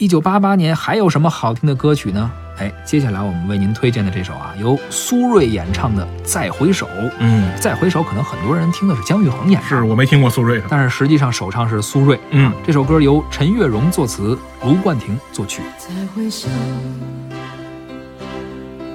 [0.00, 2.30] 一九八八年还有什么好听的歌曲呢？
[2.56, 6.86] 哎，接下来我们为您推荐的这首啊，由苏芮演唱的《再回首》。
[7.18, 12.18] 嗯，再回首可能很多人听的是姜育恒演的，是我没听过苏芮的，但是实际上首唱是苏芮。
[12.30, 15.60] 嗯，这首歌由陈月荣作词，卢冠廷作曲。
[15.76, 16.48] 再回首，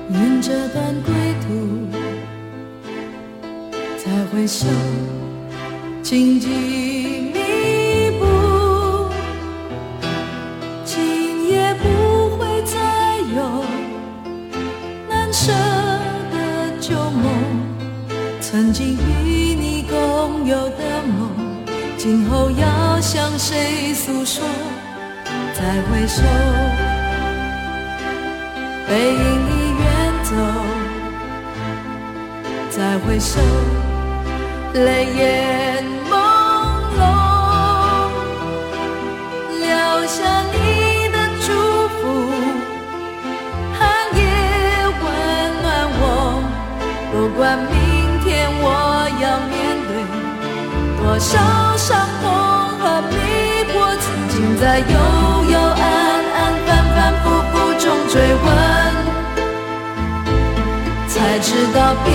[0.10, 1.14] 云这段归
[1.48, 1.88] 途，
[4.04, 4.66] 再回首，
[6.02, 7.25] 荆棘
[18.96, 21.30] 与你共有的梦，
[21.98, 24.44] 今后要向谁诉说？
[25.54, 26.22] 再回首，
[28.88, 29.84] 背影已远
[30.24, 30.32] 走。
[32.70, 33.40] 再回首，
[34.74, 36.14] 泪眼朦
[36.98, 37.00] 胧，
[39.62, 39.66] 留
[40.06, 40.18] 下
[40.52, 40.56] 你
[41.10, 41.48] 的祝
[41.96, 42.02] 福，
[43.80, 43.80] 寒
[44.18, 44.20] 夜
[45.02, 45.04] 温
[45.62, 45.66] 暖
[46.02, 46.04] 我。
[47.14, 47.85] 不管明
[49.22, 49.54] 要面
[49.88, 49.92] 对
[50.98, 51.38] 多少
[51.78, 52.24] 伤痛
[52.80, 53.16] 和迷
[53.72, 54.86] 惑，曾经在幽
[55.52, 55.82] 幽暗
[56.36, 58.46] 暗、反反复复中追问，
[61.08, 62.10] 才知道平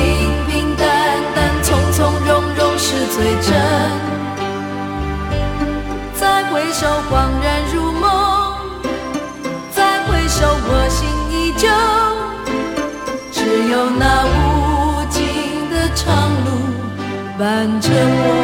[17.40, 18.36] 伴着我。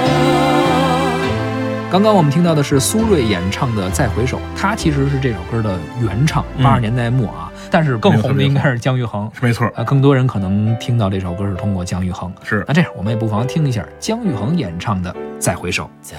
[1.92, 7.52] 刚刚我们听到的是苏芮演唱的《再回首》，她其实是这首歌的原唱，嗯八十年代末啊。
[7.70, 12.32] 但是更红的应该是姜育恒，没错，啊，更多人可能听到这首歌是通过姜育恒。
[12.42, 15.84] 是那这样，我们也不妨听一下姜育恒演唱的《再回首》。
[16.00, 16.16] 再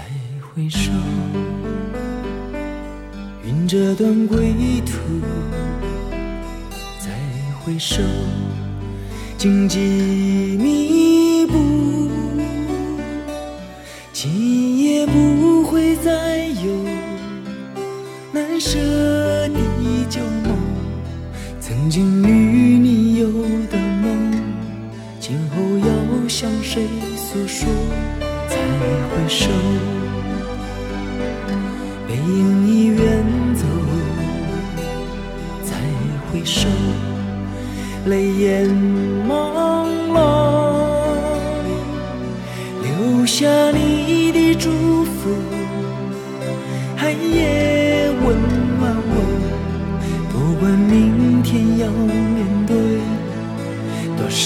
[0.54, 0.92] 回首，
[3.44, 4.54] 云遮断归
[4.86, 4.94] 途；
[7.00, 7.10] 再
[7.60, 8.04] 回首，
[9.38, 9.80] 荆棘
[10.62, 10.97] 密
[18.60, 18.80] 舍
[19.50, 19.60] 的
[20.10, 20.58] 旧梦，
[21.60, 23.28] 曾经与你有
[23.70, 24.32] 的梦，
[25.20, 27.68] 今后要向谁诉说？
[28.50, 29.50] 再回首，
[32.08, 33.24] 背影已远
[33.54, 33.64] 走。
[35.64, 35.76] 再
[36.32, 36.68] 回首，
[38.06, 38.66] 泪眼
[39.28, 40.16] 朦胧，
[42.82, 45.30] 留下你的祝福，
[46.96, 47.77] 寒夜